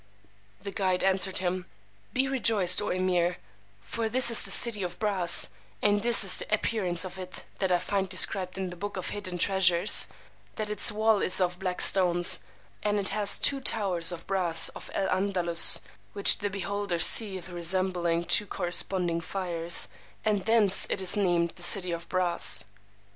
[0.59, 1.67] The guide answered him,
[2.11, 3.35] Be rejoiced, O Emeer;
[3.83, 7.71] for this is the City of Brass, and this is the appearance of it that
[7.71, 10.07] I find described in the Book of Hidden Treasures;
[10.55, 12.39] that its wall is of black stones,
[12.81, 15.79] and it hath two towers of brass of El Andalus,
[16.13, 19.87] which the beholder seeth resembling two corresponding fires;
[20.25, 22.65] and thence it is named the City of Brass.